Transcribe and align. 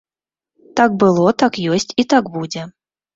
Так 0.79 0.95
было, 1.03 1.33
так 1.43 1.59
ёсць 1.75 1.91
і 2.05 2.07
так 2.15 2.31
будзе. 2.39 2.65